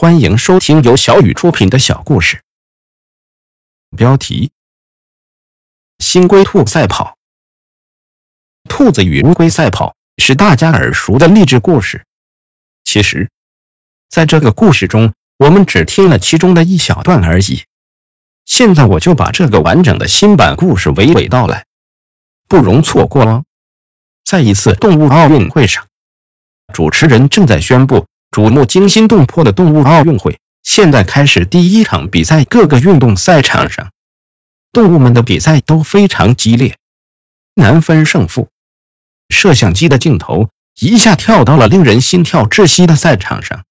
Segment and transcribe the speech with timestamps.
[0.00, 2.40] 欢迎收听由小雨出品的小故事。
[3.96, 4.52] 标题：
[5.98, 7.16] 新龟兔赛跑。
[8.68, 12.06] 兔子与乌龟赛跑是大家耳熟的励志故事。
[12.84, 13.28] 其实，
[14.08, 17.64] 在这个故事中，我们只听了其中的一小段而已。
[18.44, 21.66] 现在我就把这个完整的新版故事娓娓道来，
[22.46, 23.44] 不容错过哦。
[24.24, 25.88] 在一次动物奥运会上，
[26.72, 28.06] 主持人正在宣布。
[28.30, 32.44] 瞩目惊心动魄的动物奥运会现在开始第一场比赛。
[32.44, 33.90] 各个运动赛场上，
[34.72, 36.76] 动物们的比赛都非常激烈，
[37.54, 38.48] 难分胜负。
[39.28, 43.64] 摄像机的镜头一下跳到了令人心跳窒息的赛场上，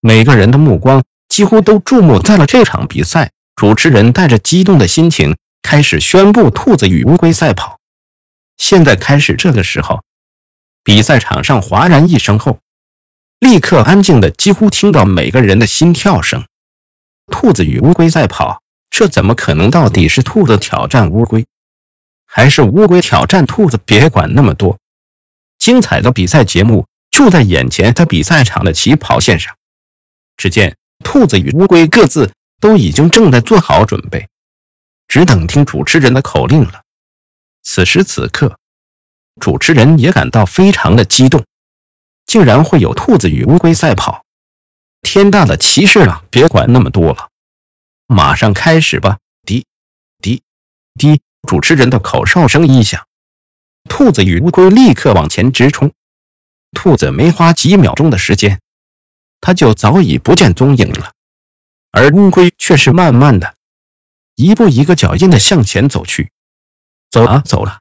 [0.00, 3.30] 每个人的目光几乎都注目在了这场比赛。
[3.56, 7.78] 主持人带着激动的心情开始宣布兔子与乌龟赛跑。
[8.58, 9.34] 现在开始。
[9.34, 10.02] 这个时候，
[10.84, 12.58] 比赛场上哗然一声后。
[13.38, 16.46] 立刻安静的，几乎听到每个人的心跳声。
[17.30, 19.70] 兔子与乌龟赛跑，这怎么可能？
[19.70, 21.46] 到底是兔子挑战乌龟，
[22.24, 23.78] 还是乌龟挑战兔子？
[23.84, 24.78] 别管那么多，
[25.58, 27.92] 精彩的比赛节目就在眼前。
[27.92, 29.56] 在比赛场的起跑线上，
[30.36, 34.28] 只见兔子与乌龟各自都已经正在做好准备，
[35.08, 36.82] 只等听主持人的口令了。
[37.62, 38.56] 此时此刻，
[39.40, 41.44] 主持人也感到非常的激动。
[42.26, 44.24] 竟然会有兔子与乌龟赛跑，
[45.02, 46.24] 天大的奇事了！
[46.30, 47.30] 别管那么多了，
[48.06, 49.18] 马上开始吧！
[49.44, 49.64] 滴
[50.20, 50.42] 滴
[50.94, 53.06] 滴，主持人的口哨声一响，
[53.88, 55.92] 兔子与乌龟立刻往前直冲。
[56.72, 58.60] 兔子没花几秒钟的时间，
[59.40, 61.12] 它就早已不见踪影了，
[61.92, 63.54] 而乌龟却是慢慢的，
[64.34, 66.32] 一步一个脚印的向前走去。
[67.08, 67.78] 走啊走了，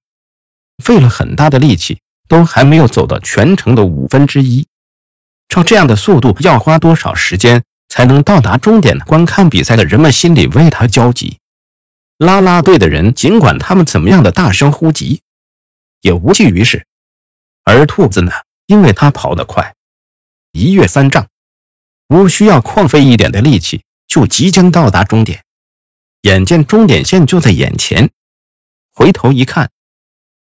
[0.83, 1.99] 费了很大的力气。
[2.27, 4.67] 都还没有走到全程的五分之一，
[5.47, 8.99] 照这样的速度，要花多少时间才能到达终点？
[8.99, 11.39] 观看比赛的人们心里为他焦急，
[12.17, 15.21] 啦啦队的人尽管他们怎么样的大声呼急，
[16.01, 16.85] 也无济于事。
[17.63, 18.31] 而兔子呢，
[18.67, 19.75] 因为它跑得快，
[20.51, 21.27] 一跃三丈，
[22.07, 25.43] 无需要旷费一点的力气，就即将到达终点。
[26.21, 28.09] 眼见终点线就在眼前，
[28.93, 29.69] 回头一看。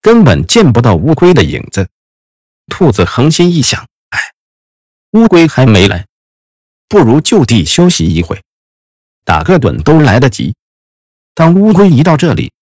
[0.01, 1.89] 根本见不到乌龟的影子，
[2.67, 4.19] 兔子横心一想，哎，
[5.13, 6.07] 乌龟还没来，
[6.89, 8.43] 不如就地休息一会，
[9.25, 10.55] 打个盹都来得及。
[11.35, 12.53] 当乌龟一到这里，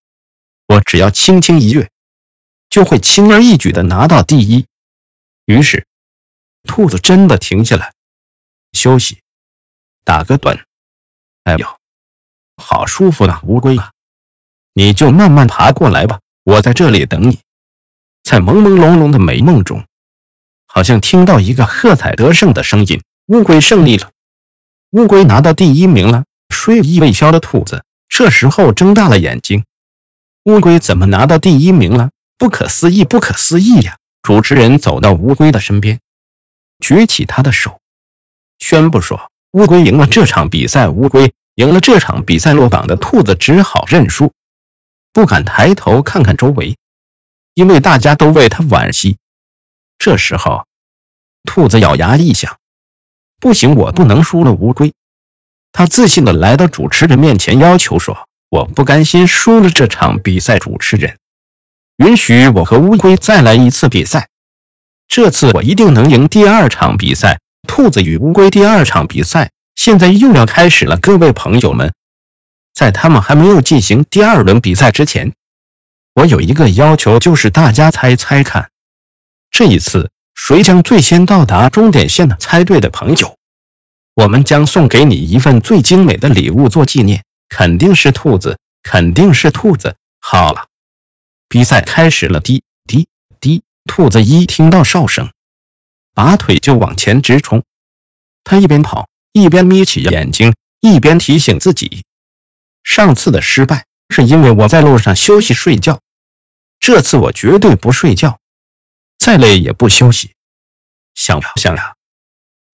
[0.66, 1.90] 我只要轻轻一跃，
[2.70, 4.66] 就会轻而易举的拿到第一。
[5.44, 5.86] 于是，
[6.62, 7.92] 兔子真的停下来
[8.72, 9.20] 休息，
[10.04, 10.64] 打个盹。
[11.44, 11.78] 哎呦，
[12.56, 13.92] 好舒服啊，乌龟啊，
[14.72, 16.20] 你就慢慢爬过来吧。
[16.44, 17.38] 我在这里等你，
[18.22, 19.86] 在朦朦胧胧的美梦中，
[20.66, 24.10] 好像听到一个喝彩得胜的声音：“乌龟胜利了，
[24.90, 26.24] 乌龟拿到第一名了。”
[26.54, 29.64] 睡意未消的兔子这时候睁大了眼睛
[30.44, 32.10] ：“乌龟怎么拿到第一名了？
[32.36, 36.00] 不可思议，不可思议呀！”主持人走到乌龟的身边，
[36.78, 37.80] 举起他的手，
[38.58, 44.32] 宣布说：“乌龟赢了这场比赛，乌龟赢了这场比赛。”落榜的兔子只好认输。
[45.14, 46.76] 不敢抬头看看周围，
[47.54, 49.16] 因为大家都为他惋惜。
[49.96, 50.66] 这时候，
[51.44, 52.58] 兔子咬牙一想
[53.38, 54.92] ：“不行，我不能输了乌龟。”
[55.70, 61.16] 他自信的来到主持人面前，要求说：“我不甘心输了这场比赛，主持人，
[61.98, 64.28] 允许我和乌龟再来一次比赛。
[65.06, 67.38] 这次我一定能赢第二场比赛。”
[67.68, 71.94] 兔子与乌龟第二场比赛现在又要开始了，各位朋友们。
[72.74, 75.32] 在他们还没有进行第二轮比赛之前，
[76.12, 78.70] 我有一个要求，就是大家猜猜看，
[79.50, 82.36] 这一次谁将最先到达终点线的？
[82.36, 83.38] 猜对的朋友，
[84.14, 87.24] 我们将送给你一份最精美的礼物做纪念。
[87.48, 89.94] 肯定是兔子，肯定是兔子。
[90.18, 90.66] 好了，
[91.48, 92.40] 比赛开始了。
[92.40, 93.06] 滴滴
[93.38, 95.30] 滴，兔子一听到哨声，
[96.14, 97.62] 拔腿就往前直冲。
[98.42, 102.02] 他一边跑一边眯起眼睛，一边提醒自己。
[102.84, 106.00] 上次的失败是因为我在路上休息睡觉，
[106.78, 108.38] 这次我绝对不睡觉，
[109.18, 110.34] 再累也不休息。
[111.14, 111.94] 想呀想呀，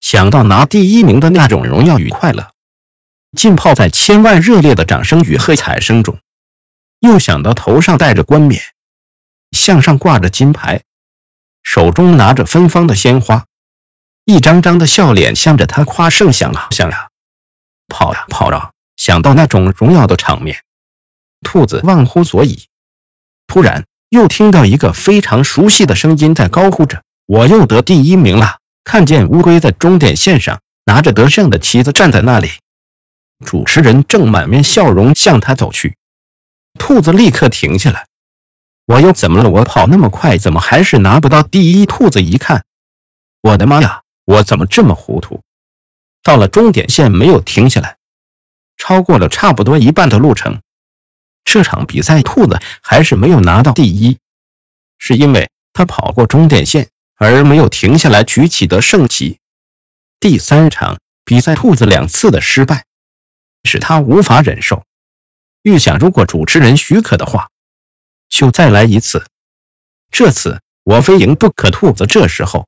[0.00, 2.52] 想到拿第一名的那种荣耀与快乐，
[3.36, 6.18] 浸泡在千万热烈的掌声与喝彩声中，
[6.98, 8.62] 又想到头上戴着冠冕，
[9.52, 10.82] 项上挂着金牌，
[11.62, 13.46] 手中拿着芬芳的鲜花，
[14.24, 16.32] 一张张的笑脸向着他夸胜。
[16.32, 17.10] 想啊想呀，
[17.86, 18.72] 跑呀跑啊。
[19.00, 20.62] 想到那种荣耀的场面，
[21.40, 22.66] 兔子忘乎所以。
[23.46, 32.50] 突然，又听到一个非常熟悉的声音在高呼着：“我又得第一名了！”看见乌龟在终点线上，拿着得胜的旗子站在那里。
[33.42, 35.96] 主持人正满面笑容向他走去，
[36.78, 38.06] 兔子立刻停下来。
[38.84, 39.48] 我又怎么了？
[39.48, 41.86] 我跑那么快，怎么还是拿不到第一？
[41.86, 42.66] 兔子一看，
[43.40, 44.02] 我的妈呀！
[44.26, 45.40] 我怎么这么糊涂？
[46.22, 47.96] 到了终点线没有停下来，
[48.80, 50.62] 超过了差不多一半的路程。
[51.44, 54.18] 这场比赛，兔子还是没有拿到第一，
[54.98, 59.38] 是因为他跑过终点线而没有停下来举起得胜旗。
[60.18, 62.86] 第三场比赛，兔子两次的失败。
[63.64, 64.84] 使他无法忍受，
[65.62, 67.50] 预想如果主持人许可的话，
[68.30, 69.26] 就再来一次。
[70.10, 71.70] 这次我非赢不可。
[71.70, 72.66] 兔子这时候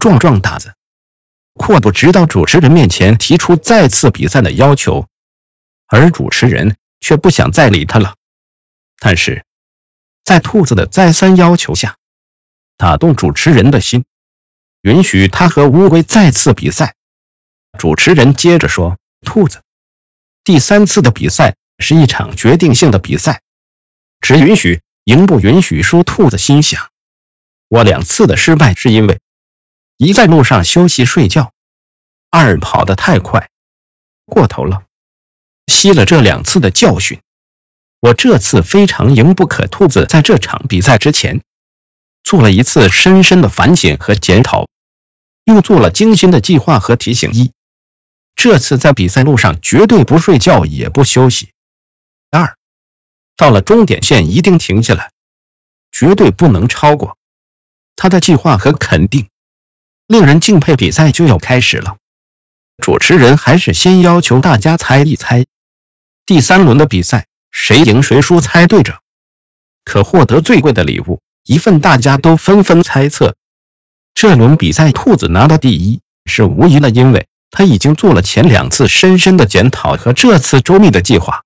[0.00, 0.74] 壮壮胆子，
[1.54, 5.06] 阔步直到主持人面前提出再次比赛的要求，
[5.90, 8.14] 而主持人却不想再理他了。
[8.98, 9.44] 但是
[10.24, 11.96] 在兔子的再三要求下，
[12.76, 14.04] 打动主持人的心，
[14.82, 16.94] 允许他和乌龟再次比赛。
[17.78, 19.62] 主持人接着说：“兔子。”
[20.44, 23.42] 第三次的比赛是一场决定性的比赛，
[24.20, 26.02] 只允许赢，不允许输。
[26.02, 26.90] 兔子心想：
[27.68, 29.20] 我两次的失败是因为
[29.96, 31.52] 一在路上休息睡觉，
[32.30, 33.50] 二跑得太快
[34.24, 34.84] 过头了，
[35.70, 37.20] 吸了这两次的教训，
[38.00, 39.66] 我这次非常赢不可。
[39.66, 41.40] 兔子在这场比赛之前
[42.22, 44.68] 做了一次深深的反省和检讨，
[45.44, 47.32] 又做了精心的计划和提醒。
[47.32, 47.52] 一
[48.34, 51.50] 这次在比赛路上绝对不睡觉也不休息。
[52.30, 52.56] 二，
[53.36, 55.10] 到了终点线一定停下来，
[55.90, 57.16] 绝对不能超过。
[57.96, 59.28] 他的计划和肯定
[60.06, 60.74] 令人敬佩。
[60.76, 61.98] 比赛就要开始了，
[62.78, 65.44] 主持人还是先要求大家猜一猜，
[66.30, 69.00] 第三轮的比赛谁赢谁输，猜对者
[69.84, 71.80] 可获得最贵的礼物一份。
[71.80, 73.34] 大家都纷纷猜测，
[74.14, 77.26] 这轮比赛兔子拿到第一是无疑的，因为。
[77.50, 81.42] 他已经做了前两次深深的检讨和这次周密的计划，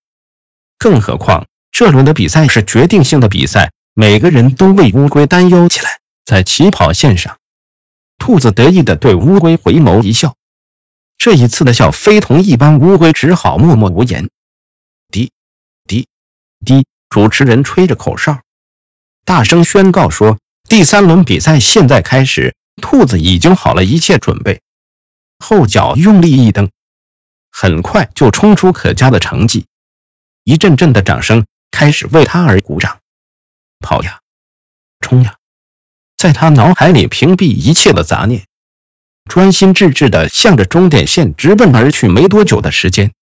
[0.77, 6.01] 更何况这轮的比赛是决定性的比赛，每个人都为乌龟担忧起来。
[6.27, 7.39] 在起跑线上，
[8.19, 10.35] 兔子得意地对乌龟回眸一笑，
[11.17, 14.29] 这一次的笑非同一般，乌龟只好默默无言。
[16.65, 18.41] 滴，主持人吹着口哨，
[19.25, 20.39] 大声宣告说
[20.69, 24.61] ：“第三轮比赛现在开始。”兔子已经好了一切准备。
[25.39, 26.73] 后脚用力一蹬，
[27.53, 29.67] 很快就冲出可嘉的成绩。
[30.43, 32.99] 一阵阵的掌声开始为他而鼓掌。
[33.79, 34.19] 跑呀，
[35.01, 35.37] 冲呀，
[36.17, 38.45] 在他脑海里屏蔽一切的杂念，
[39.31, 42.09] 专心致志地向着终点线直奔而去。
[42.09, 43.13] 没多久的时间，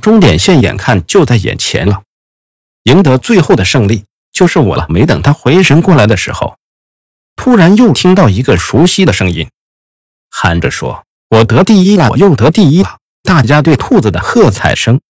[0.00, 2.04] 终点线眼看就在眼前了，
[2.88, 4.86] 赢得最后的胜利就是我了。
[4.88, 6.56] 没等他回神过来的时候，
[7.36, 9.50] 突然又听到一个熟悉的声音，
[10.30, 11.04] 喊着说。
[11.28, 12.08] 我得第一了！
[12.08, 12.96] 我又得第一了！
[13.22, 15.02] 大家对兔子的喝彩声，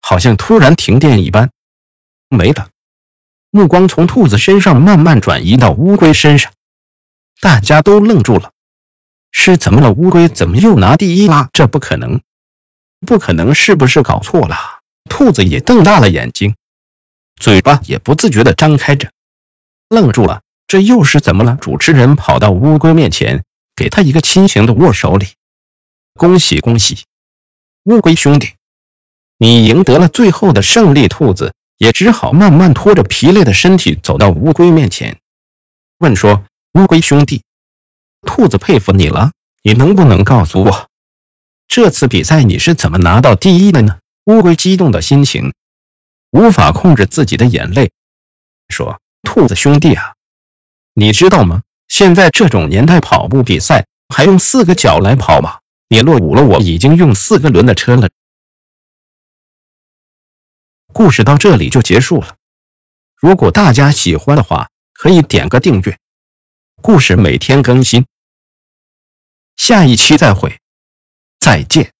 [0.00, 1.50] 好像突然停电一般，
[2.28, 2.68] 没了。
[3.50, 6.52] 目光从兔子身上慢慢转移到乌龟身上，
[7.40, 8.52] 大家都愣住了。
[9.32, 9.90] 是怎么了？
[9.90, 11.50] 乌龟怎么又拿第一啦？
[11.52, 12.20] 这不可能，
[13.04, 13.52] 不可能！
[13.52, 14.56] 是不是搞错了？
[15.08, 16.54] 兔子也瞪大了眼睛，
[17.40, 19.10] 嘴巴也不自觉地张开着，
[19.88, 20.42] 愣住了。
[20.66, 21.56] 这又是怎么了？
[21.56, 23.42] 主持人跑到乌龟面前，
[23.74, 25.26] 给他一个亲情的握手礼。
[26.14, 27.04] 恭喜恭喜，
[27.84, 28.50] 乌龟兄弟，
[29.38, 31.08] 你赢得了最后的胜利。
[31.08, 35.18] 兔子也只好慢慢拖着疲累的身体走到乌龟面前，
[35.98, 36.44] 问说
[36.78, 37.42] ：“乌龟兄弟，
[38.20, 39.32] 兔子佩服你了，
[39.62, 40.88] 你能不能告诉我，
[41.66, 45.54] 这次比赛你是怎么拿到第一的呢？”乌龟激动的心情
[46.30, 47.92] 无法控制自己的眼泪，
[48.68, 50.14] 说：“兔子兄弟啊，
[50.94, 51.62] 你知道吗？
[51.88, 55.58] 现在这种年代，跑步比赛还用四个脚来跑吗？”
[55.92, 58.08] 你落伍了，我已经用四个轮的车了。
[60.92, 62.36] 故事到这里就结束了。
[63.16, 65.98] 如果大家喜欢的话，可以点个订阅。
[66.76, 68.06] 故事每天更新，
[69.56, 70.60] 下一期再会，
[71.40, 71.92] 再见。